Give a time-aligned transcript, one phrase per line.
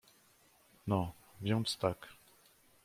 [0.87, 2.09] "No, więc tak."